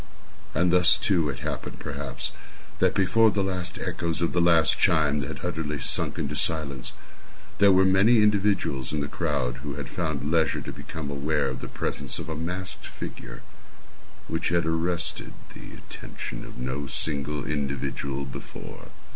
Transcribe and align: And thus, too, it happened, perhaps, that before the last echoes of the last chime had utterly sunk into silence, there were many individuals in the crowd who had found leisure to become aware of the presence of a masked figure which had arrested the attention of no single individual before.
And 0.55 0.71
thus, 0.71 0.97
too, 0.97 1.29
it 1.29 1.41
happened, 1.41 1.77
perhaps, 1.77 2.31
that 2.79 2.95
before 2.95 3.29
the 3.29 3.43
last 3.43 3.77
echoes 3.77 4.19
of 4.19 4.33
the 4.33 4.41
last 4.41 4.79
chime 4.79 5.21
had 5.21 5.45
utterly 5.45 5.79
sunk 5.79 6.17
into 6.17 6.35
silence, 6.35 6.91
there 7.59 7.71
were 7.71 7.85
many 7.85 8.17
individuals 8.23 8.91
in 8.93 9.01
the 9.01 9.07
crowd 9.07 9.57
who 9.57 9.75
had 9.75 9.87
found 9.89 10.31
leisure 10.31 10.61
to 10.61 10.71
become 10.73 11.11
aware 11.11 11.49
of 11.49 11.59
the 11.59 11.67
presence 11.67 12.17
of 12.17 12.29
a 12.29 12.35
masked 12.35 12.87
figure 12.87 13.43
which 14.27 14.49
had 14.49 14.65
arrested 14.65 15.33
the 15.53 15.75
attention 15.75 16.45
of 16.45 16.57
no 16.57 16.87
single 16.87 17.45
individual 17.45 18.25
before. 18.25 18.87